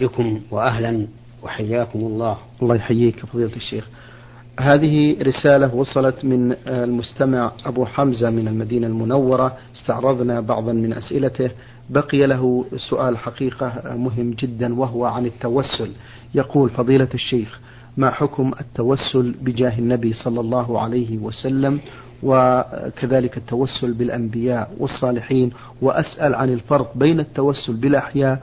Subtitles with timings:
[0.00, 1.06] بكم وأهلا
[1.42, 2.38] وحياكم الله.
[2.62, 3.88] الله يحييك فضيلة الشيخ.
[4.60, 9.56] هذه رسالة وصلت من المستمع أبو حمزة من المدينة المنورة.
[9.76, 11.50] استعرضنا بعضا من أسئلته.
[11.90, 15.90] بقي له سؤال حقيقة مهم جدا وهو عن التوسل.
[16.34, 17.60] يقول فضيلة الشيخ
[17.96, 21.80] ما حكم التوسل بجاه النبي صلى الله عليه وسلم؟
[22.22, 25.52] وكذلك التوسل بالأنبياء والصالحين.
[25.82, 28.42] وأسأل عن الفرق بين التوسل بالأحياء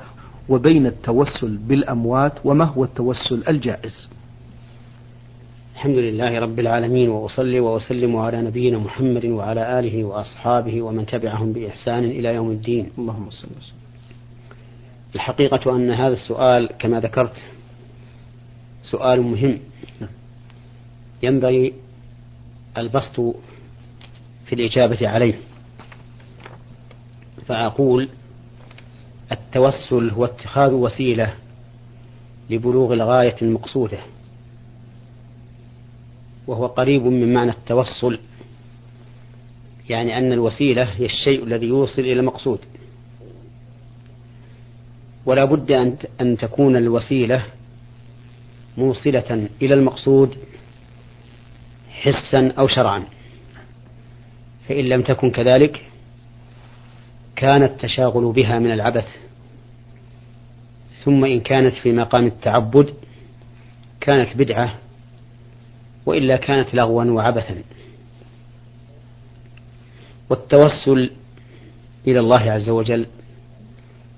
[0.50, 4.10] وبين التوسل بالأموات وما هو التوسل الجائز.
[5.74, 12.04] الحمد لله رب العالمين وأصلي وأسلم على نبينا محمد وعلى آله وأصحابه ومن تبعهم بإحسان
[12.04, 12.90] إلى يوم الدين.
[12.98, 13.78] اللهم صل وسلم.
[15.16, 17.36] الحقيقة أن هذا السؤال كما ذكرت
[18.82, 19.60] سؤال مهم.
[21.24, 21.74] ينبغي
[22.78, 23.20] البسط
[24.46, 25.40] في الإجابة عليه.
[27.46, 28.10] فأقول
[29.34, 31.34] التوسل هو اتخاذ وسيلة
[32.50, 34.00] لبلوغ الغاية المقصودة
[36.48, 38.20] وهو قريب من معنى التوصل
[39.90, 42.60] يعني أن الوسيلة هي الشيء الذي يوصل إلى المقصود.
[45.26, 45.72] ولا بد
[46.22, 47.46] أن تكون الوسيلة
[48.78, 50.38] موصلة إلى المقصود
[51.90, 53.04] حسا أو شرعا.
[54.68, 55.86] فإن لم تكن كذلك
[57.36, 59.23] كان التشاغل بها من العبث.
[61.06, 62.94] ثم إن كانت في مقام التعبد
[64.02, 64.74] كانت بدعة
[66.06, 67.56] وإلا كانت لغوا وعبثا.
[70.30, 71.12] والتوسل
[72.08, 73.06] إلى الله عز وجل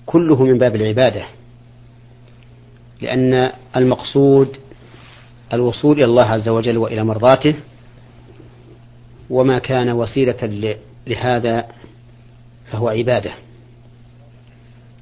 [0.06, 1.26] كله من باب العبادة
[3.02, 4.58] لأن المقصود
[5.54, 7.56] الوصول إلى الله عز وجل وإلى مرضاته
[9.30, 10.76] وما كان وسيلة
[11.08, 11.66] لهذا
[12.72, 13.32] فهو عبادة.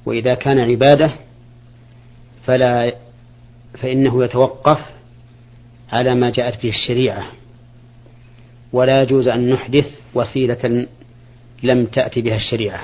[0.06, 1.14] وإذا كان عبادة
[2.46, 2.96] فلا
[3.74, 4.80] فإنه يتوقف
[5.92, 7.28] على ما جاءت به الشريعة.
[8.74, 10.88] ولا يجوز أن نحدث وسيلة
[11.64, 12.82] لم تأتي بها الشريعة.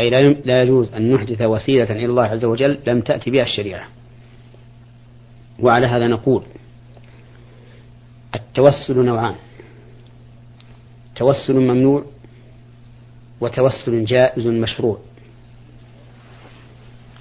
[0.00, 0.10] أي
[0.44, 3.88] لا يجوز أن نحدث وسيلة إلى الله عز وجل لم تأتي بها الشريعة.
[5.60, 6.42] وعلى هذا نقول
[8.34, 9.34] التوسل نوعان.
[11.16, 12.04] توسل ممنوع
[13.40, 14.98] وتوسل جائز مشروع.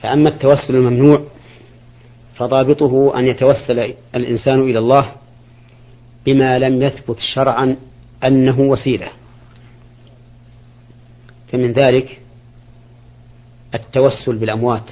[0.03, 1.27] فأما التوسل الممنوع
[2.35, 5.11] فضابطه أن يتوسل الإنسان إلى الله
[6.25, 7.75] بما لم يثبت شرعا
[8.23, 9.09] أنه وسيلة.
[11.51, 12.21] فمن ذلك
[13.75, 14.91] التوسل بالأموات.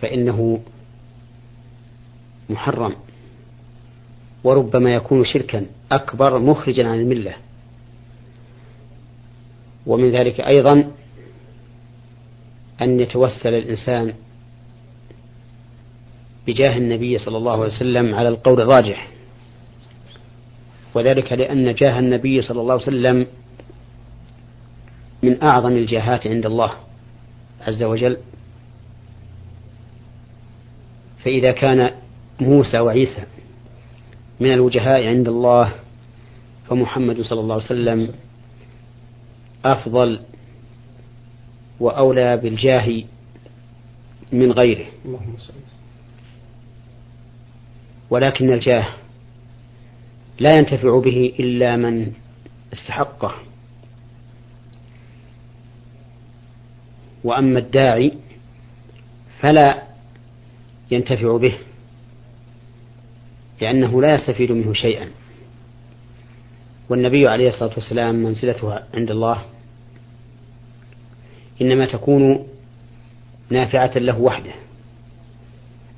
[0.00, 0.60] فإنه
[2.50, 2.92] محرم.
[4.44, 7.34] وربما يكون شركا أكبر مخرجا عن الملة.
[9.86, 10.90] ومن ذلك أيضا
[12.82, 14.14] أن يتوسل الإنسان
[16.46, 19.08] بجاه النبي صلى الله عليه وسلم على القول الراجح.
[20.94, 23.26] وذلك لأن جاه النبي صلى الله عليه وسلم
[25.22, 26.72] من أعظم الجاهات عند الله
[27.60, 28.16] عز وجل.
[31.24, 31.90] فإذا كان
[32.40, 33.24] موسى وعيسى
[34.40, 35.72] من الوجهاء عند الله
[36.68, 38.14] فمحمد صلى الله عليه وسلم
[39.64, 40.20] أفضل
[41.80, 43.02] وأولى بالجاه
[44.32, 44.86] من غيره.
[48.10, 48.86] ولكن الجاه
[50.40, 52.12] لا ينتفع به إلا من
[52.72, 53.34] استحقه.
[57.24, 58.12] وأما الداعي
[59.40, 59.82] فلا
[60.90, 61.58] ينتفع به
[63.60, 65.08] لأنه لا يستفيد منه شيئا.
[66.88, 69.42] والنبي عليه الصلاة والسلام منزلته عند الله
[71.62, 72.46] إنما تكون
[73.50, 74.52] نافعة له وحده.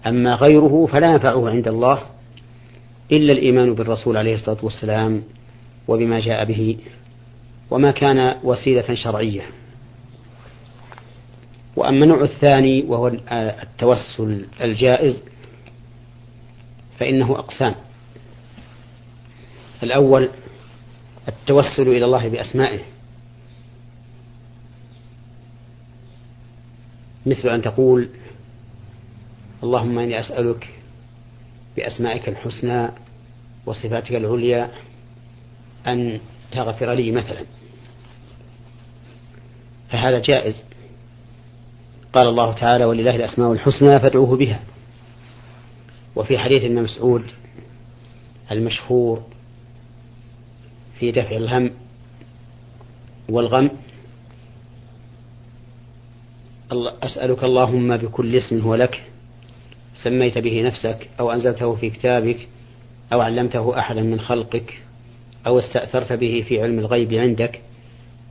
[0.07, 2.03] أما غيره فلا ينفعه عند الله
[3.13, 5.23] إلا الإيمان بالرسول عليه الصلاة والسلام
[5.89, 6.79] وبما جاء به
[7.71, 9.43] وما كان وسيلة شرعية.
[11.77, 15.23] وأما النوع الثاني وهو التوسل الجائز
[16.99, 17.75] فإنه أقسام.
[19.83, 20.29] الأول
[21.29, 22.81] التوسل إلى الله بأسمائه.
[27.29, 28.09] مثل أن تقول
[29.63, 30.69] اللهم إني أسألك
[31.77, 32.89] بأسمائك الحسنى
[33.67, 34.71] وصفاتك العليا
[35.87, 36.21] أن
[36.53, 37.45] تغفر لي مثلا.
[39.91, 40.63] فهذا جائز.
[42.13, 44.61] قال الله تعالى ولله الأسماء الحسنى فادعوه بها.
[46.17, 47.25] وفي حديث ابن مسعود
[48.53, 49.23] المشهور
[50.99, 51.71] في دفع الهم
[53.29, 53.71] والغم
[56.73, 59.03] أسألك اللهم بكل اسم هو لك
[60.03, 62.49] سميت به نفسك أو أنزلته في كتابك
[63.13, 64.83] أو علمته أحدا من خلقك
[65.47, 67.61] أو استأثرت به في علم الغيب عندك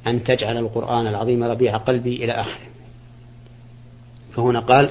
[0.08, 2.68] أن تجعل القرآن العظيم ربيع قلبي إلى آخره.
[4.36, 4.90] فهنا قال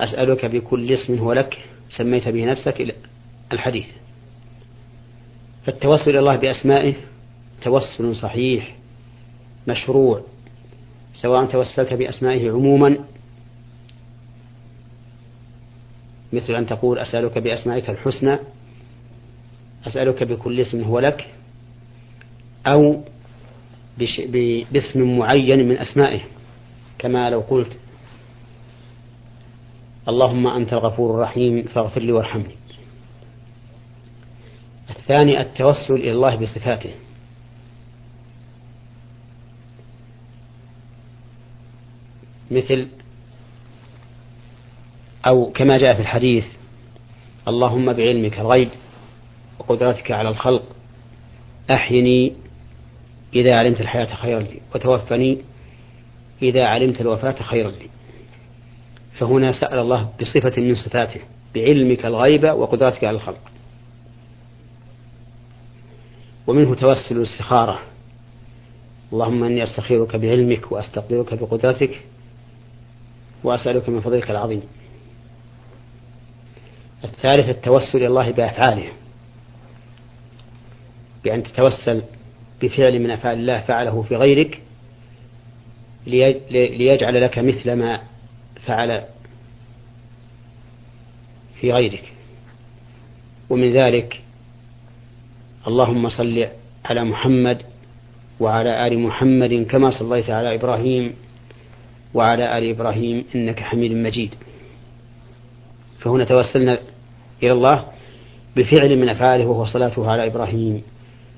[0.00, 1.58] أسألك بكل اسم هو لك
[1.96, 2.92] سميت به نفسك إلى
[3.52, 3.86] الحديث.
[5.66, 6.94] فالتوسل إلى الله بأسمائه
[7.62, 8.76] توسل صحيح
[9.68, 10.22] مشروع
[11.14, 12.98] سواء توسلت بأسمائه عموما
[16.32, 18.38] مثل أن تقول أسألك بأسمائك الحسنى
[19.86, 21.28] أسألك بكل اسم هو لك
[22.66, 23.02] أو
[24.72, 26.20] باسم معين من أسمائه.
[26.98, 27.78] كما لو قلت
[30.08, 32.54] اللهم أنت الغفور الرحيم فاغفر لي وارحمني.
[34.90, 36.90] الثاني التوسل إلى الله بصفاته.
[42.52, 42.88] مثل
[45.26, 46.44] أو كما جاء في الحديث
[47.48, 48.68] اللهم بعلمك الغيب
[49.58, 50.62] وقدرتك على الخلق
[51.70, 52.32] أحيني
[53.34, 55.38] إذا علمت الحياة خيرا لي وتوفني
[56.42, 57.88] إذا علمت الوفاة خيرا لي.
[59.14, 61.20] فهنا سأل الله بصفة من صفاته
[61.54, 63.40] بعلمك الغيب وقدرتك على الخلق.
[66.46, 67.78] ومنه توسل الاستخارة
[69.12, 72.02] اللهم إني أستخيرك بعلمك وأستقدرك بقدرتك
[73.44, 74.62] وأسألك من فضلك العظيم.
[77.04, 78.88] الثالث التوسل إلى الله بأفعاله.
[81.24, 82.02] بأن تتوسل
[82.62, 84.62] بفعل من أفعال الله فعله في غيرك
[86.06, 88.00] ليجعل لك مثل ما
[88.66, 89.04] فعل
[91.60, 92.12] في غيرك.
[93.50, 94.20] ومن ذلك
[95.66, 96.48] اللهم صل
[96.84, 97.62] على محمد
[98.40, 101.14] وعلى آل محمد كما صليت على إبراهيم
[102.14, 104.34] وعلى آل إبراهيم إنك حميد مجيد.
[106.00, 106.78] فهنا توسلنا
[107.42, 107.86] إلى الله
[108.56, 110.82] بفعل من أفعاله وهو صلاته على إبراهيم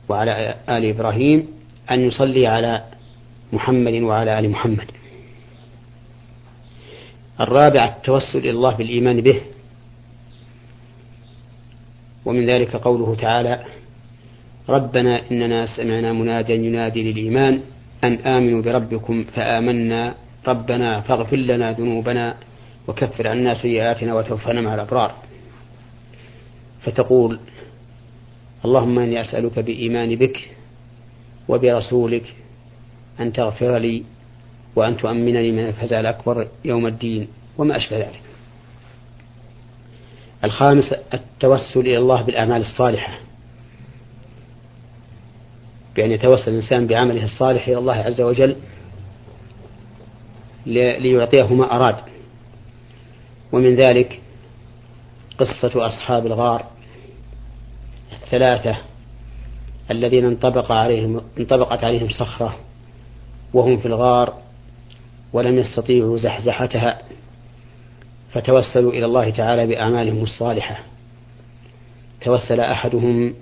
[0.09, 1.47] وعلى آل إبراهيم
[1.91, 2.85] أن يصلي على
[3.53, 4.91] محمد وعلى آل محمد.
[7.41, 9.41] الرابع التوسل إلى الله بالإيمان به.
[12.25, 13.65] ومن ذلك قوله تعالى
[14.69, 17.61] ربنا إننا سمعنا مناديا ينادي للإيمان
[18.05, 20.15] أن آمنوا بربكم فآمنا
[20.47, 22.35] ربنا فاغفر لنا ذنوبنا
[22.89, 25.15] وكفر عنا سيئاتنا وتوفنا مع الأبرار.
[26.83, 27.39] فتقول
[28.65, 30.51] اللهم إني أسألك بإيمان بك
[31.49, 32.35] وبرسولك
[33.21, 34.03] أن تغفر لي
[34.77, 38.23] وأن تؤمنني من الفزع الأكبر يوم الدين وما أشبه ذلك.
[40.45, 43.19] الخامس التوسل إلى الله بالأعمال الصالحة.
[45.97, 48.57] بأن يتوسل الإنسان بعمله الصالح إلى الله عز وجل
[50.67, 51.97] ليعطيه ما أراد.
[53.53, 54.21] ومن ذلك
[55.39, 56.67] قصة أصحاب الغار
[58.13, 58.77] الثلاثة
[59.91, 62.57] الذين انطبق عليهم انطبقت عليهم صخرة
[63.55, 64.35] وهم في الغار
[65.33, 66.99] ولم يستطيعوا زحزحتها
[68.33, 70.85] فتوسلوا إلى الله تعالى بأعمالهم الصالحة.
[72.21, 73.35] توسل أحدهم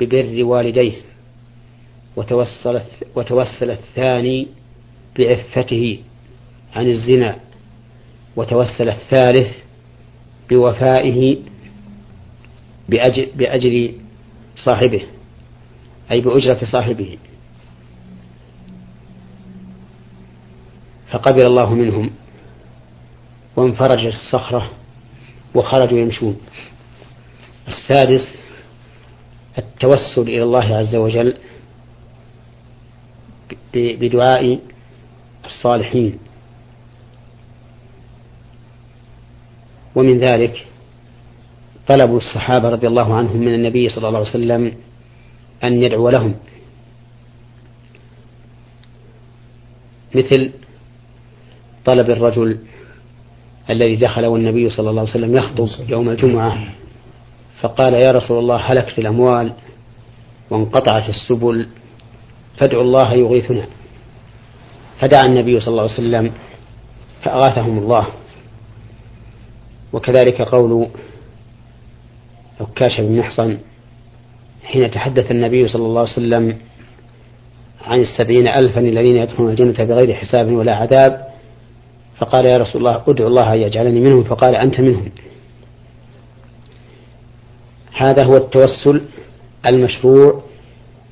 [0.00, 0.92] ببر والديه
[2.16, 2.80] وتوسل,
[3.16, 4.48] وتوسل الثاني
[5.18, 5.98] بعفته.
[6.74, 7.36] عن الزنا
[8.36, 9.56] وتوسل الثالث
[10.50, 11.36] بوفائه
[12.88, 13.92] بأجر, بأجر
[14.56, 15.02] صاحبه
[16.10, 17.18] أي بأجرة صاحبه.
[21.10, 22.10] فقبل الله منهم
[23.56, 24.70] وانفرجت الصخرة
[25.54, 26.40] وخرجوا يمشون.
[27.68, 28.38] السادس
[29.58, 31.34] التوسل إلى الله عز وجل
[33.74, 34.58] بدعاء
[35.44, 36.18] الصالحين.
[39.94, 40.66] ومن ذلك
[41.88, 44.72] طلب الصحابة رضي الله عنهم من النبي صلى الله عليه وسلم
[45.64, 46.34] أن يدعو لهم.
[50.14, 50.52] مثل
[51.84, 52.58] طلب الرجل
[53.70, 56.64] الذي دخل والنبي صلى الله عليه وسلم يخطب يوم الجمعة
[57.60, 59.52] فقال يا رسول الله هلكت الأموال
[60.50, 61.66] وانقطعت السبل
[62.56, 63.66] فادعوا الله يغيثنا.
[65.00, 66.32] فدعا النبي صلى الله عليه وسلم
[67.22, 68.06] فأغاثهم الله.
[69.92, 70.88] وكذلك قول
[72.60, 73.58] عكاش بن محصن
[74.64, 76.58] حين تحدث النبي صلى الله عليه وسلم
[77.84, 81.26] عن السبعين ألفا الذين يدخلون الجنة بغير حساب ولا عذاب
[82.18, 85.10] فقال يا رسول الله ادعو الله أن يجعلني منهم فقال أنت منهم.
[87.92, 89.02] هذا هو التوسل
[89.66, 90.42] المشروع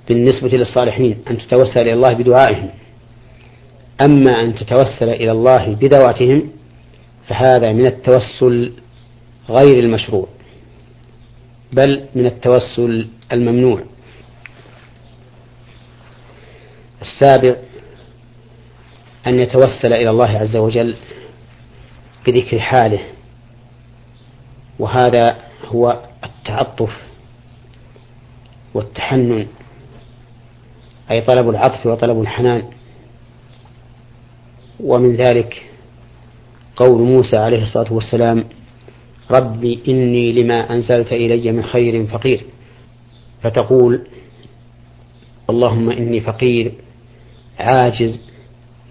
[0.08, 2.70] بالنسبة للصالحين أن تتوسل إلى الله بدعائهم.
[4.00, 6.50] أما أن تتوسل إلى الله بذواتهم
[7.30, 8.72] فهذا من التوسل
[9.48, 10.28] غير المشروع
[11.72, 13.82] بل من التوسل الممنوع.
[17.02, 17.56] السابع
[19.26, 20.96] أن يتوسل إلى الله عز وجل
[22.26, 23.00] بذكر حاله
[24.78, 26.96] وهذا هو التعطف
[28.74, 29.46] والتحنن
[31.10, 32.64] أي طلب العطف وطلب الحنان.
[34.80, 35.69] ومن ذلك
[36.80, 38.44] قول موسى عليه الصلاة والسلام
[39.30, 42.44] ربي إني لما أنزلت إلي من خير فقير.
[43.42, 44.06] فتقول
[45.50, 46.72] اللهم إني فقير
[47.58, 48.22] عاجز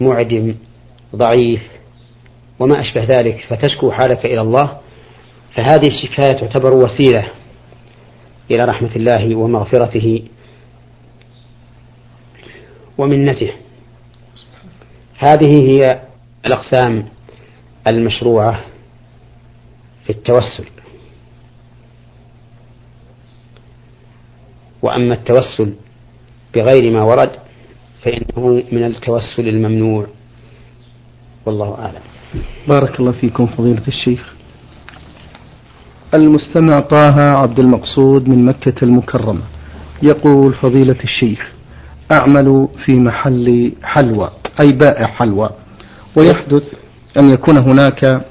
[0.01, 0.55] معدم
[1.15, 1.62] ضعيف
[2.60, 4.77] وما أشبه ذلك فتشكو حالك إلى الله.
[5.55, 7.27] فهذه الشكاية تعتبر وسيلة
[8.51, 10.24] إلى رحمة الله ومغفرته
[12.98, 13.51] ومنته.
[15.17, 16.01] هذه هي
[16.46, 17.05] الأقسام
[17.89, 18.63] المشروعة
[20.03, 20.65] في التوسل.
[24.81, 25.74] وأما التوسل
[26.55, 27.31] بغير ما ورد
[28.03, 30.08] فإنه من التوسل الممنوع.
[31.46, 32.01] والله أعلم.
[32.67, 34.34] بارك الله فيكم فضيلة الشيخ.
[36.13, 39.41] المستمع طه عبد المقصود من مكة المكرمة.
[40.03, 41.51] يقول فضيلة الشيخ
[42.12, 44.31] أعمل في محل حلوى
[44.62, 45.50] أي بائع حلوى
[46.17, 46.63] ويحدث
[47.17, 48.21] أن يكون هناك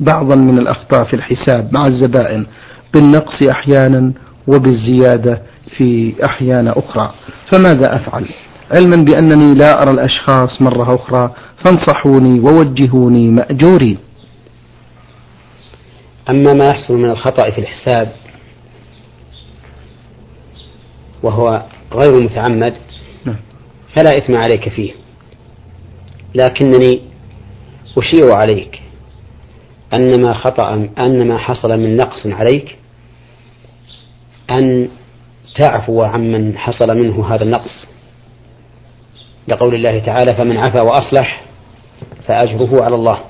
[0.00, 2.46] بعضا من الأخطاء في الحساب مع الزبائن
[2.94, 4.12] بالنقص أحيانا
[4.46, 5.42] وبالزيادة
[5.76, 7.14] في أحيان أخرى.
[7.52, 8.28] فماذا أفعل؟
[8.74, 13.98] علما بأنني لا أرى الأشخاص مرة أخرى فانصحوني ووجهوني مأجورين.
[16.30, 18.12] أما ما يحصل من الخطأ في الحساب
[21.22, 22.74] وهو غير متعمد
[23.24, 23.36] نعم.
[23.96, 24.92] فلا إثم عليك فيه.
[26.34, 27.00] لكنني
[27.98, 28.82] أشير عليك
[29.94, 32.78] أن ما خطأ أن ما حصل من نقص عليك
[34.50, 34.88] أن
[35.56, 37.86] تعفو عمن حصل منه هذا النقص.
[39.48, 41.44] لقول الله تعالى فمن عفا وأصلح
[42.26, 43.20] فأجره على الله.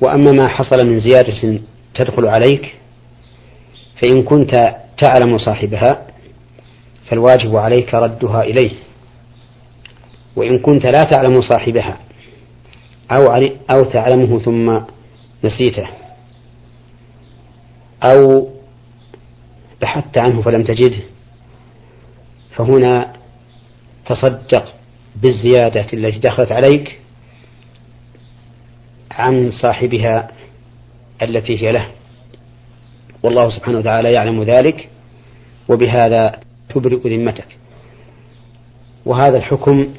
[0.00, 1.60] وأما ما حصل من زيادة
[1.94, 2.74] تدخل عليك
[4.02, 6.06] فإن كنت تعلم صاحبها
[7.10, 8.83] فالواجب عليك ردها إليه.
[10.36, 11.98] وإن كنت لا تعلم صاحبها
[13.10, 13.26] أو
[13.70, 14.80] أو تعلمه ثم
[15.44, 15.88] نسيته
[18.02, 18.48] أو
[19.82, 21.02] بحثت عنه فلم تجده
[22.56, 23.12] فهنا
[24.06, 24.74] تصدق
[25.22, 27.00] بالزيادة التي دخلت عليك
[29.10, 30.30] عن صاحبها
[31.22, 31.88] التي هي له.
[33.22, 34.88] والله سبحانه وتعالى يعلم ذلك
[35.68, 37.46] وبهذا تبرئ ذمتك.
[39.06, 39.94] وهذا الحكم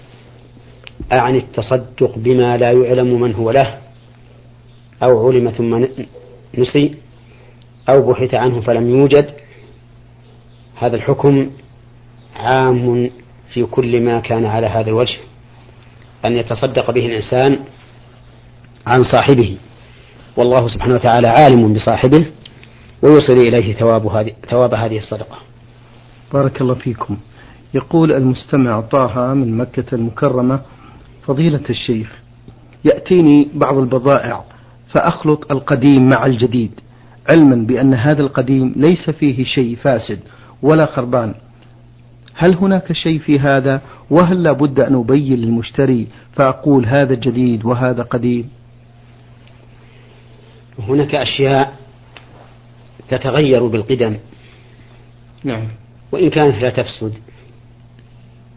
[1.12, 3.78] أعني التصدق بما لا يعلم من هو له
[5.04, 5.86] أو علم ثم
[6.58, 6.96] نسي
[7.90, 9.30] أو بحث عنه فلم يوجد
[10.76, 11.52] هذا الحكم
[12.36, 13.10] عام
[13.54, 15.18] في كل ما كان على هذا الوجه
[16.26, 17.60] أن يتصدق به الإنسان
[18.88, 19.58] عن صاحبه
[20.38, 22.26] والله سبحانه وتعالى عالم بصاحبه
[23.02, 25.38] ويوصل إليه ثواب هذه ثواب هذه الصدقة.
[26.34, 27.18] بارك الله فيكم.
[27.74, 30.62] يقول المستمع طه من مكة المكرمة
[31.28, 32.20] فضيلة الشيخ
[32.86, 34.44] يأتيني بعض البضائع
[34.90, 36.72] فأخلط القديم مع الجديد
[37.30, 40.20] علما بأن هذا القديم ليس فيه شيء فاسد
[40.62, 41.34] ولا خربان.
[42.34, 48.50] هل هناك شيء في هذا؟ وهل لابد أن أبين للمشتري فأقول هذا جديد وهذا قديم؟
[50.80, 51.74] هناك أشياء
[53.10, 54.18] تتغير بالقدم.
[55.44, 55.68] نعم.
[56.12, 57.14] وإن كانت لا تفسد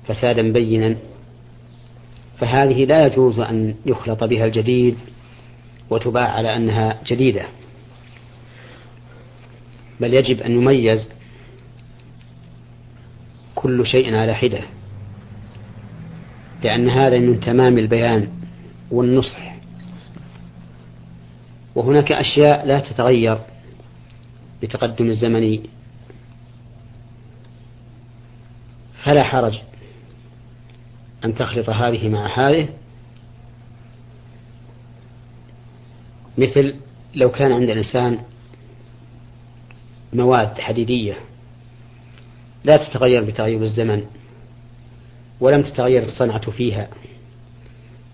[0.06, 0.96] فسادا بينا.
[2.40, 4.98] فهذه لا يجوز أن يخلط بها الجديد
[5.90, 7.42] وتباع على أنها جديدة.
[10.00, 11.08] بل يجب أن يميز
[13.54, 14.60] كل شيء على حدة
[16.64, 18.28] لأن هذا من تمام البيان
[18.90, 19.54] والنصح.
[21.74, 23.38] وهناك أشياء لا تتغير
[24.62, 25.58] بتقدم الزمن
[29.02, 29.58] فلا حرج.
[31.24, 32.68] أن تخلط هذه مع هذه
[36.38, 36.74] مثل
[37.14, 38.18] لو كان عند الإنسان
[40.12, 41.16] مواد حديدية
[42.64, 44.04] لا تتغير بتغير الزمن
[45.40, 46.88] ولم تتغير الصنعة فيها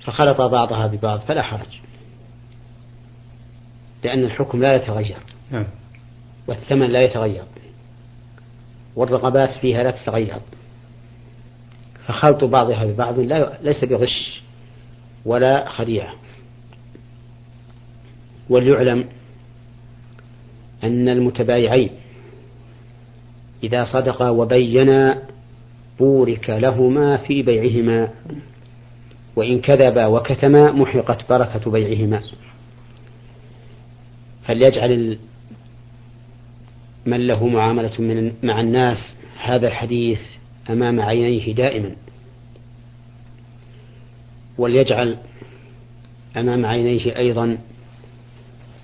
[0.00, 1.80] فخلط بعضها ببعض فلا حرج
[4.04, 5.18] لأن الحكم لا يتغير
[5.50, 5.66] نعم.
[6.46, 7.44] والثمن لا يتغير
[8.96, 10.38] والرغبات فيها لا تتغير
[12.06, 14.42] فخلط بعضها ببعض لا ليس بغش
[15.24, 16.14] ولا خديعة.
[18.50, 19.04] وليعلم
[20.84, 21.90] أن المتبايعين
[23.62, 25.22] إذا صدقا وبينا
[25.98, 28.08] بورك لهما في بيعهما
[29.36, 32.22] وإن كذبا وكتما محقت بركة بيعهما.
[34.44, 35.18] فليجعل
[37.06, 38.98] من له معاملة من مع الناس
[39.42, 40.20] هذا الحديث
[40.70, 41.96] أمام عينيه دائما
[44.58, 45.16] وليجعل
[46.36, 47.58] أمام عينيه أيضا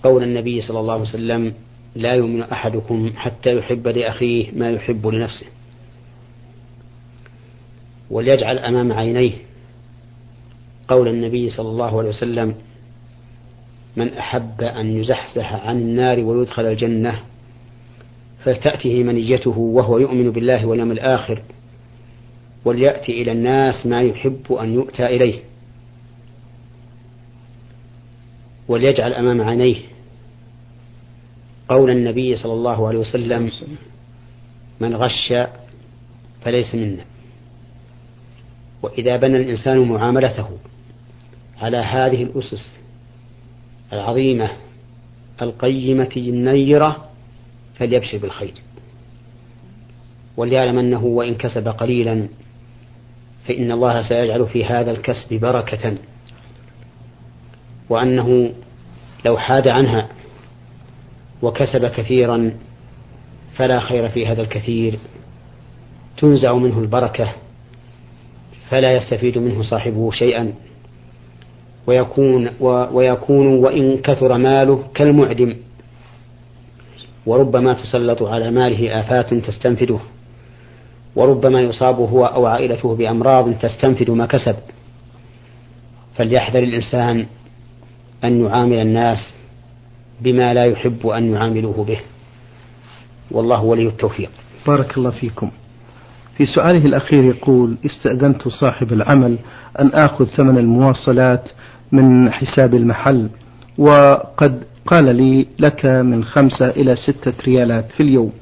[0.04, 1.54] قول النبي صلى الله عليه وسلم
[1.96, 5.46] لا يؤمن أحدكم حتى يحب لأخيه ما يحب لنفسه.
[8.10, 9.32] وليجعل أمام عينيه
[10.88, 12.54] قول النبي صلى الله عليه وسلم
[13.96, 17.20] من أحب أن يزحزح عن النار ويدخل الجنة
[18.44, 21.42] فلتأته منيته وهو يؤمن بالله واليوم الآخر
[22.64, 25.40] وليأتي إلى الناس ما يحب أن يؤتى إليه.
[28.68, 29.76] وليجعل أمام عينيه
[31.68, 33.50] قول النبي صلى الله عليه وسلم
[34.80, 35.34] من غش
[36.44, 37.04] فليس منا.
[38.82, 40.48] وإذا بنى الإنسان معاملته
[41.58, 42.70] على هذه الأسس
[43.92, 44.50] العظيمة
[45.42, 47.08] القيمة النيرة
[47.74, 48.54] فليبشر بالخير.
[50.36, 52.28] وليعلم أنه وإن كسب قليلا
[53.48, 55.94] فإن الله سيجعل في هذا الكسب بركة.
[57.88, 58.52] وأنه
[59.24, 60.08] لو حاد عنها
[61.42, 62.52] وكسب كثيرا
[63.54, 64.98] فلا خير في هذا الكثير.
[66.16, 67.32] تنزع منه البركة
[68.68, 70.52] فلا يستفيد منه صاحبه شيئا.
[71.86, 72.50] ويكون
[72.92, 75.56] ويكون وإن كثر ماله كالمعدم.
[77.26, 79.98] وربما تسلط على ماله آفات تستنفده.
[81.20, 84.56] وربما يصاب هو أو عائلته بأمراض تستنفد ما كسب.
[86.16, 87.26] فليحذر الإنسان
[88.24, 89.34] أن يعامل الناس
[90.20, 92.00] بما لا يحب أن يعاملوه به.
[93.30, 94.30] والله ولي التوفيق.
[94.66, 95.50] بارك الله فيكم.
[96.36, 99.38] في سؤاله الأخير يقول استأذنت صاحب العمل
[99.80, 101.48] أن آخذ ثمن المواصلات
[101.92, 103.30] من حساب المحل
[103.78, 108.32] وقد قال لي لك من خمسة إلى ستة ريالات في اليوم.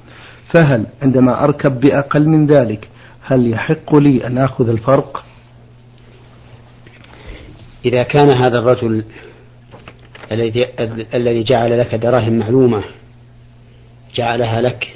[0.55, 2.89] فهل عندما أركب بأقل من ذلك
[3.23, 5.25] هل يحق لي أن آخذ الفرق؟
[7.85, 9.05] إذا كان هذا الرجل
[10.33, 10.67] الذي
[11.15, 12.85] الذي جعل لك دراهم معلومة
[14.15, 14.95] جعلها لك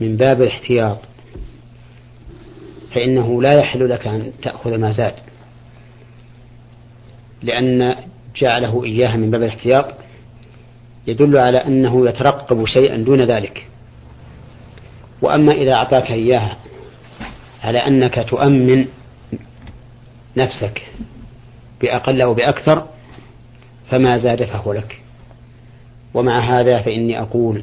[0.00, 0.98] من باب الاحتياط
[2.94, 5.14] فإنه لا يحل لك أن تأخذ ما زاد.
[7.42, 7.96] لأن
[8.36, 9.94] جعله إياها من باب الاحتياط
[11.06, 13.66] يدل على أنه يترقب شيئا دون ذلك.
[15.22, 16.56] وأما إذا أعطاك إياها
[17.62, 18.86] على أنك تؤمن
[20.36, 20.82] نفسك
[21.80, 22.86] بأقل أو بأكثر
[23.90, 24.98] فما زاد فهو لك.
[26.14, 27.62] ومع هذا فإني أقول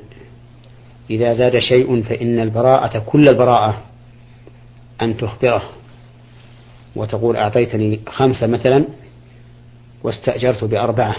[1.09, 3.81] إذا زاد شيء فإن البراءة كل البراءة
[5.01, 5.69] أن تخبره.
[6.95, 8.85] وتقول أعطيتني خمسة مثلا
[10.03, 11.15] واستأجرت بأربعة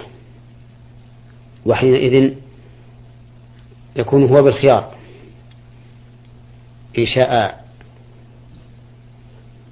[1.66, 2.34] وحينئذ
[3.96, 4.99] يكون هو بالخيار.
[6.98, 7.60] إن شاء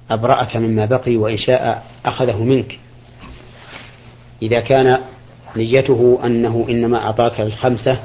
[0.09, 2.79] أبرأك مما بقي وإن شاء أخذه منك.
[4.41, 4.99] إذا كان
[5.55, 8.03] نيته أنه إنما أعطاك الخمسة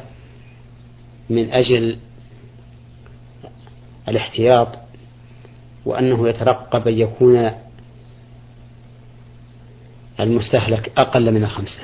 [1.31, 1.99] من أجل
[4.09, 4.69] الاحتياط
[5.87, 7.51] وأنه يترقب أن يكون
[10.21, 11.81] المستهلك أقل من الخمسة.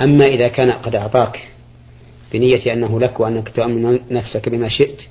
[0.00, 1.53] أما إذا كان قد أعطاك
[2.34, 5.02] بنية أنه لك وأنك تؤمن نفسك بما شئت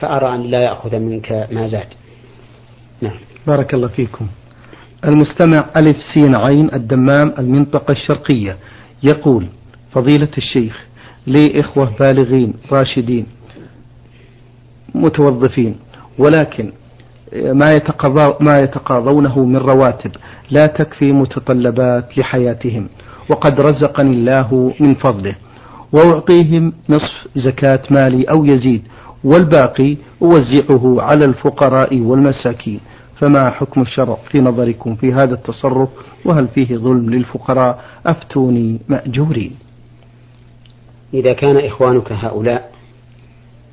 [0.00, 1.86] فأرى أن لا يأخذ منك ما زاد.
[3.02, 3.18] نعم.
[3.46, 4.26] بارك الله فيكم.
[5.04, 8.56] المستمع ألف سين عين الدمام المنطقة الشرقية
[9.02, 9.46] يقول
[9.92, 10.86] فضيلة الشيخ
[11.26, 13.26] لي إخوة بالغين راشدين
[14.94, 15.76] متوظفين
[16.18, 16.72] ولكن
[17.32, 20.10] ما يتقاضى ما يتقاضونه من رواتب
[20.50, 22.88] لا تكفي متطلبات لحياتهم
[23.30, 25.34] وقد رزقني الله من فضله.
[25.92, 28.82] وأعطيهم نصف زكاة مالي أو يزيد
[29.24, 32.80] والباقي أوزعه على الفقراء والمساكين.
[33.20, 35.88] فما حكم الشرع في نظركم في هذا التصرف؟
[36.24, 39.56] وهل فيه ظلم للفقراء؟ أفتوني مأجورين.
[41.14, 42.72] إذا كان إخوانك هؤلاء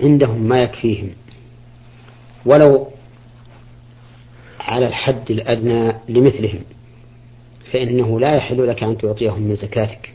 [0.02, 1.10] عندهم ما يكفيهم
[2.46, 2.88] ولو
[4.60, 6.62] على الحد الأدنى لمثلهم
[7.72, 10.15] فإنه لا يحل لك أن تعطيهم من زكاتك.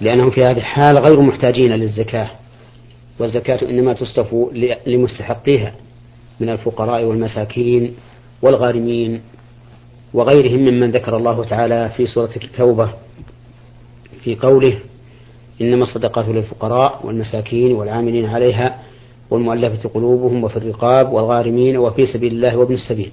[0.00, 2.30] لأنهم في هذه الحال غير محتاجين للزكاة
[3.18, 4.34] والزكاة إنما تصرف
[4.86, 5.74] لمستحقيها
[6.40, 7.94] من الفقراء والمساكين
[8.42, 9.20] والغارمين
[10.14, 12.90] وغيرهم ممن ذكر الله تعالى في سورة التوبة
[14.22, 14.80] في قوله
[15.60, 18.82] إنما الصدقات للفقراء والمساكين والعاملين عليها
[19.30, 23.10] والمؤلفة قلوبهم وفي الرقاب والغارمين وفي سبيل الله وابن السبيل.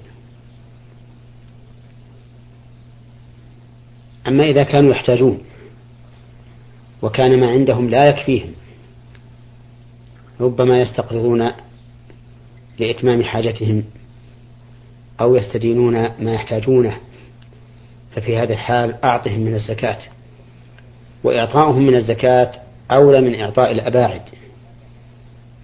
[4.28, 5.40] أما إذا كانوا يحتاجون
[7.04, 8.54] وكان ما عندهم لا يكفيهم
[10.42, 11.52] ربما يستقرضون
[12.80, 13.84] لإتمام حاجتهم
[15.22, 16.98] أو يستدينون ما يحتاجونه
[18.16, 19.98] ففي هذه الحال أعطهم من الزكاة
[21.24, 22.52] وإعطاؤهم من الزكاة
[22.92, 24.22] أولى من إعطاء الأباعد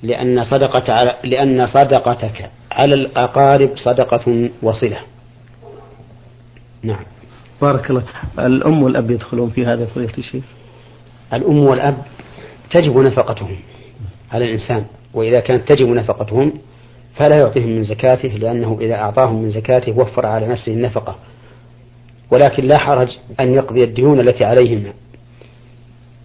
[0.03, 4.99] لأن صدقة على لأن صدقتك على الأقارب صدقة وصلة.
[6.83, 7.05] نعم.
[7.61, 8.03] بارك الله.
[8.39, 10.43] الأم والأب يدخلون في هذا فضيلة الشيخ؟
[11.33, 11.97] الأم والأب
[12.71, 13.55] تجب نفقتهم
[14.31, 16.53] على الإنسان وإذا كانت تجب نفقتهم
[17.15, 21.15] فلا يعطيهم من زكاته لأنه إذا أعطاهم من زكاته وفر على نفسه النفقة.
[22.31, 24.93] ولكن لا حرج أن يقضي الديون التي عليهما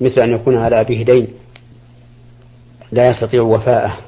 [0.01, 1.29] مثل أن يكون على أبيه دين
[2.93, 3.99] لا يستطيع وفاءه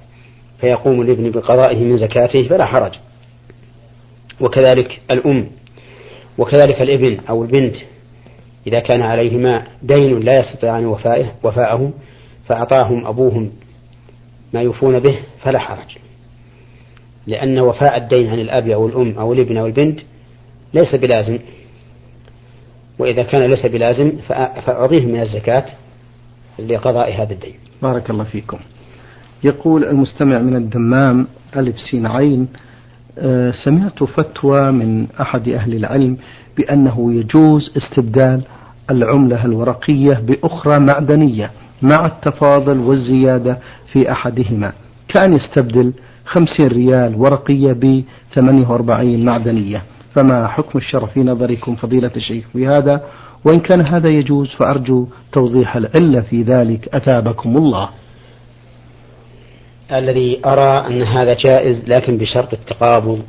[0.60, 2.92] فيقوم الابن بقضائه من زكاته فلا حرج.
[4.40, 5.46] وكذلك الأم
[6.38, 7.76] وكذلك الإبن أو البنت
[8.66, 11.92] إذا كان عليهما دين لا يستطيعان وفائه وفاءه
[12.46, 13.52] فأعطاهم أبوهم
[14.54, 15.96] ما يوفون به فلا حرج.
[17.26, 20.00] لأن وفاء الدين عن الأب أو الأم أو الابن أو البنت
[20.74, 21.38] ليس بلازم.
[22.98, 24.18] وإذا كان ليس بلازم
[24.66, 25.64] فأعطيهم من الزكاة
[26.58, 27.54] لقضاء هذا الدين.
[27.82, 28.58] بارك الله فيكم.
[29.44, 31.26] يقول المستمع من الدمام
[31.56, 32.48] ألف سين عين
[33.64, 36.16] سمعت فتوى من أحد أهل العلم
[36.56, 38.40] بأنه يجوز استبدال
[38.90, 41.50] العملة الورقية بأخرى معدنية
[41.82, 43.58] مع التفاضل والزيادة
[43.92, 44.72] في أحدهما.
[45.08, 45.92] كان يستبدل
[46.24, 49.82] خمسين ريال ورقية ب 48 معدنية.
[50.14, 53.02] فما حكم الشرع في نظركم فضيلة الشيخ في هذا؟
[53.44, 56.94] وإن كان هذا يجوز فأرجو توضيح العلة في ذلك.
[56.94, 57.88] أثابكم الله.
[59.92, 63.22] الذي أرى أن هذا جائز لكن بشرط التقابض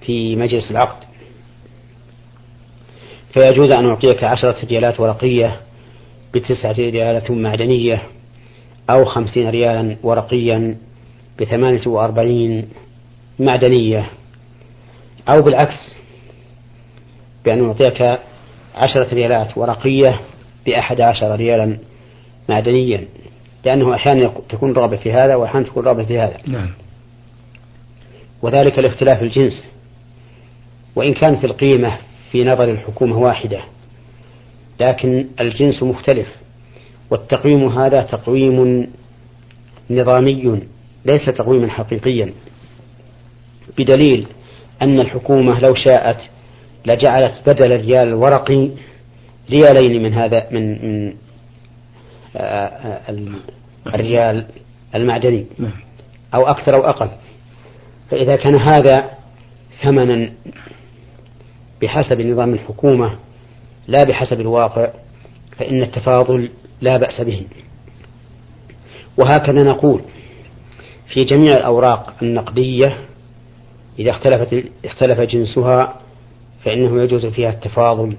[0.00, 1.04] في مجلس العقد.
[3.32, 5.60] فيجوز أن أعطيك عشرة ريالات ورقية
[6.34, 8.02] بتسعة ريالات معدنية
[8.90, 10.76] أو خمسين ريالا ورقيا
[11.40, 12.68] بثمانية وأربعين
[13.38, 14.06] معدنية.
[15.28, 15.94] أو بالعكس
[17.44, 18.18] بأن أعطيك
[18.74, 20.20] عشرة ريالات ورقية
[20.66, 21.78] بأحد عشر ريالا
[22.48, 23.08] معدنيا.
[23.64, 26.36] لأنه أحيانا تكون رغبة في هذا وأحيانا تكون رغبة في هذا.
[26.46, 26.70] نعم.
[28.42, 29.64] وذلك لاختلاف الجنس.
[30.96, 31.96] وإن كانت القيمة
[32.32, 33.60] في نظر الحكومة واحدة
[34.80, 36.28] لكن الجنس مختلف.
[37.10, 38.86] والتقويم هذا تقويم
[39.90, 40.62] نظامي
[41.04, 42.32] ليس تقويما حقيقيا.
[43.78, 44.26] بدليل
[44.82, 46.16] أن الحكومة لو شاءت
[46.86, 48.68] لجعلت بدل الريال الورقي
[49.50, 51.14] ريالين من هذا من من
[53.86, 54.46] الريال
[54.94, 55.46] المعدني.
[55.58, 55.72] نعم.
[56.34, 57.10] أو أكثر أو أقل.
[58.10, 59.10] فإذا كان هذا
[59.82, 60.32] ثمنا
[61.82, 63.18] بحسب نظام الحكومة
[63.88, 64.88] لا بحسب الواقع
[65.58, 67.46] فإن التفاضل لا بأس به.
[69.18, 70.02] وهكذا نقول
[71.08, 72.98] في جميع الأوراق النقدية
[73.98, 76.00] إذا اختلفت اختلف جنسها
[76.64, 78.16] فإنه يجوز فيها التفاضل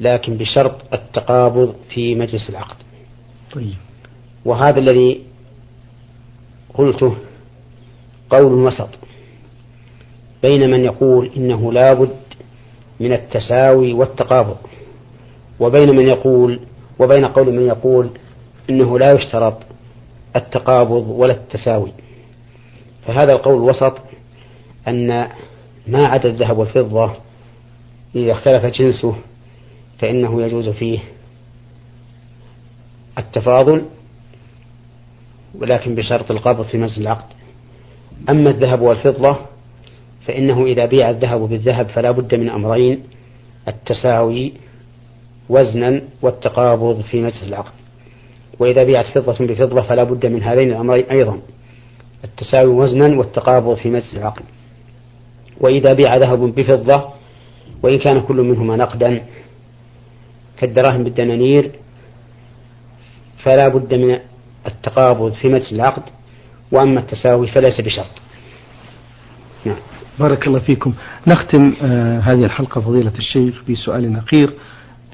[0.00, 2.76] لكن بشرط التقابض في مجلس العقد.
[3.52, 3.76] طيب.
[4.44, 5.20] وهذا الذي
[6.74, 7.16] قلته
[8.30, 8.88] قول وسط
[10.42, 12.16] بين من يقول إنه لا بد
[13.00, 14.56] من التساوي والتقابض
[15.60, 16.60] وبين من يقول
[16.98, 18.10] وبين قول من يقول
[18.70, 19.56] إنه لا يشترط
[20.36, 21.92] التقابض ولا التساوي
[23.06, 23.98] فهذا القول الوسط
[24.88, 25.28] أن
[25.86, 27.12] ما عدا الذهب والفضة
[28.14, 29.14] إذا اختلف جنسه
[29.98, 30.98] فإنه يجوز فيه
[33.18, 33.84] التفاضل
[35.58, 37.24] ولكن بشرط القبض في مجلس العقد.
[38.30, 39.36] أما الذهب والفضة
[40.26, 43.02] فإنه إذا بيع الذهب بالذهب فلا بد من أمرين
[43.68, 44.52] التساوي
[45.48, 47.72] وزنا والتقابض في مجلس العقد.
[48.58, 51.38] وإذا بيعت فضة بفضة فلا بد من هذين الأمرين أيضا
[52.24, 54.44] التساوي وزنا والتقابض في مجلس العقد.
[55.60, 57.04] وإذا بيع ذهب بفضة
[57.82, 59.22] وإن كان كل منهما نقدا
[60.58, 61.70] كالدراهم بالدنانير
[63.42, 64.18] فلا بد من
[64.66, 66.02] التقابض في مجلس العقد
[66.72, 68.10] وأما التساوي فليس بشرط.
[69.64, 69.76] نعم.
[70.18, 70.92] بارك الله فيكم.
[71.28, 74.52] نختم آه هذه الحلقة فضيلة الشيخ بسؤال أخير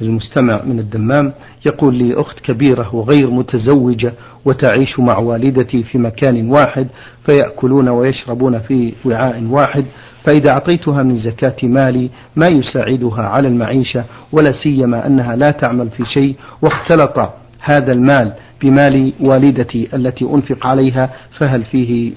[0.00, 1.32] للمستمع من الدمام.
[1.66, 4.12] يقول لي أخت كبيرة وغير متزوجة
[4.44, 6.88] وتعيش مع والدتي في مكان واحد
[7.26, 9.84] فيأكلون ويشربون في وعاء واحد
[10.24, 16.04] فإذا أعطيتها من زكاة مالي ما يساعدها على المعيشة ولا سيما أنها لا تعمل في
[16.04, 17.18] شيء واختلط
[17.66, 22.12] هذا المال بمال والدتي التي أنفق عليها فهل فيه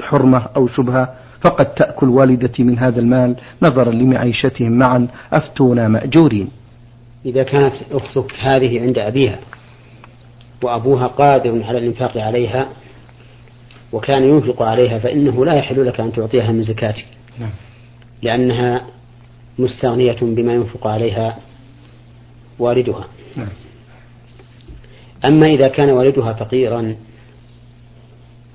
[0.00, 5.08] حرمة أو شبهة؟ فقد تأكل والدتي من هذا المال نظرا لمعيشتهم معا.
[5.32, 6.48] أفتونا مأجورين.
[7.26, 9.38] إذا كانت أختك هذه عند أبيها
[10.62, 12.68] وأبوها قادر على الإنفاق عليها
[13.92, 17.06] وكان ينفق عليها فإنه لا يحل لك أن تعطيها من زكاتك.
[17.40, 17.50] نعم.
[18.22, 18.86] لأنها
[19.58, 21.38] مستغنية بما ينفق عليها
[22.58, 23.04] والدها.
[23.36, 23.48] نعم.
[25.24, 26.96] أما إذا كان والدها فقيرا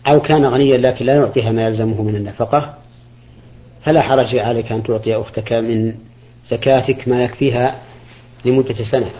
[0.07, 2.77] أو كان غنيا لكن لا يعطيها ما يلزمه من النفقة
[3.85, 5.95] فلا حرج عليك أن تعطي أختك من
[6.49, 7.81] زكاتك ما يكفيها
[8.45, 9.11] لمدة سنة.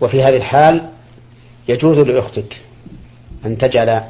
[0.00, 0.88] وفي هذه الحال
[1.68, 2.56] يجوز لأختك
[3.46, 4.02] أن تجعل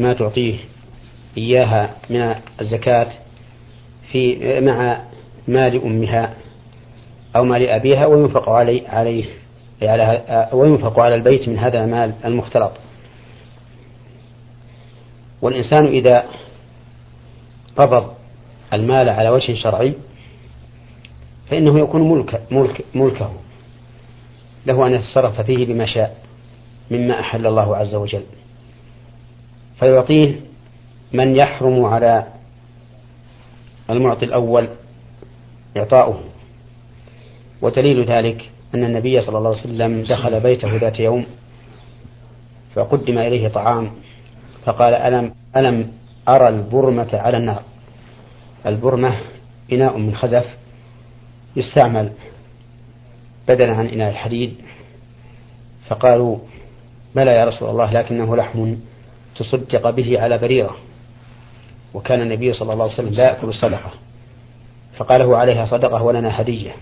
[0.00, 0.56] ما تعطيه
[1.38, 3.08] إياها من الزكاة
[4.12, 5.00] في مع
[5.48, 6.34] مال أمها
[7.36, 9.24] أو مال أبيها وينفق عليه عليه.
[9.82, 12.72] على وينفق على البيت من هذا المال المختلط.
[15.42, 16.24] والإنسان إذا
[17.76, 18.14] قبض
[18.72, 19.94] المال على وجه شرعي
[21.50, 23.32] فإنه يكون ملك ملك ملكه.
[24.66, 26.16] له أن يتصرف فيه بما شاء
[26.90, 28.24] مما أحل الله عز وجل.
[29.78, 30.40] فيعطيه
[31.12, 32.26] من يحرم على
[33.90, 34.68] المعطي الأول
[35.76, 36.20] إعطاؤه.
[37.62, 41.26] ودليل ذلك أن النبي صلى الله عليه وسلم دخل بيته ذات يوم
[42.74, 43.90] فقدم إليه طعام
[44.64, 45.92] فقال ألم ألم
[46.28, 47.62] أرى البرمة على النار؟
[48.66, 49.16] البرمة
[49.72, 50.44] إناء من خزف
[51.56, 52.12] يستعمل
[53.48, 54.54] بدلا عن إناء الحديد.
[55.88, 56.38] فقالوا
[57.14, 58.74] بلى يا رسول الله لكنه لحم
[59.36, 60.76] تصدق به على بريرة.
[61.94, 63.90] وكان النبي صلى الله عليه وسلم لا يأكل الصدقة.
[64.96, 66.72] فقال هو عليها صدقة ولنا هدية.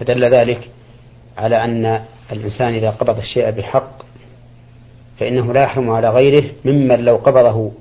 [0.00, 0.70] فدل ذلك
[1.38, 2.00] على أن
[2.32, 4.02] الإنسان إذا قبض الشيء بحق
[5.18, 7.72] فإنه لا يحرم على غيره ممن لو قبضه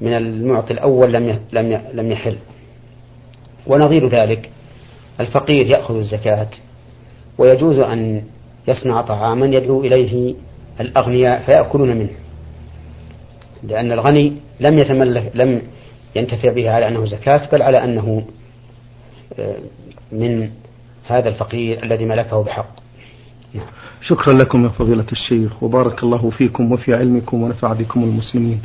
[0.00, 2.36] من المعطي الأول لم لم لم يحل.
[3.66, 4.50] ونظير ذلك
[5.20, 6.48] الفقير يأخذ الزكاة
[7.38, 8.22] ويجوز أن
[8.68, 10.34] يصنع طعاما يدعو إليه
[10.80, 12.10] الأغنياء فيأكلون منه
[13.62, 15.62] لأن الغني لم يتملك لم
[16.16, 18.24] ينتفع به على أنه زكاة بل على أنه
[19.38, 19.56] آه،
[20.12, 20.50] من
[21.10, 22.70] هذا الفقير الذي ملكه بحق.
[23.54, 23.66] نعم.
[24.02, 28.60] شكرا لكم يا فضيلة الشيخ وبارك الله فيكم وفي علمكم ونفع بكم المسلمين.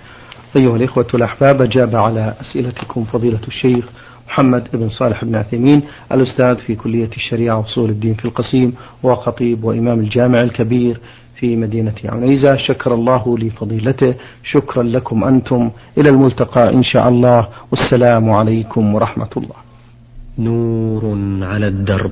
[0.60, 3.86] أيها الإخوة الأحباب أجاب على أسئلتكم فضيلة الشيخ
[4.28, 5.82] محمد بن صالح بن عثيمين
[6.12, 11.00] الأستاذ في كلية الشريعة وأصول الدين في القصيم وخطيب وإمام الجامع الكبير
[11.36, 12.56] في مدينة عنيزة.
[12.56, 14.14] شكر الله لفضيلته.
[14.44, 15.72] شكرا لكم أنتم.
[15.98, 17.48] إلى الملتقى إن شاء الله.
[17.72, 19.65] والسلام عليكم ورحمة الله.
[20.40, 21.04] نور
[21.42, 22.12] على الدرب.